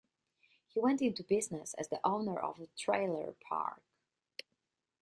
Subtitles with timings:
[0.73, 3.83] He went into business as the owner of a trailer park.